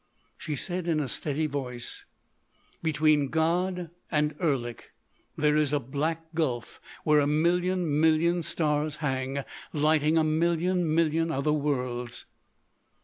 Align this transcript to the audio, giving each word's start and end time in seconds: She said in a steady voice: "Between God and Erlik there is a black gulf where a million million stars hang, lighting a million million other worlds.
She 0.35 0.55
said 0.55 0.87
in 0.87 0.99
a 0.99 1.07
steady 1.07 1.45
voice: 1.45 2.05
"Between 2.81 3.27
God 3.27 3.91
and 4.09 4.33
Erlik 4.39 4.93
there 5.37 5.55
is 5.55 5.71
a 5.71 5.79
black 5.79 6.33
gulf 6.33 6.81
where 7.03 7.19
a 7.19 7.27
million 7.27 7.99
million 8.01 8.41
stars 8.41 8.95
hang, 8.95 9.45
lighting 9.73 10.17
a 10.17 10.23
million 10.23 10.95
million 10.95 11.29
other 11.31 11.53
worlds. 11.53 12.25